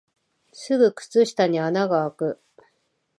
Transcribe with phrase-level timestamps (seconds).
[0.51, 2.41] すぐ靴下に穴があく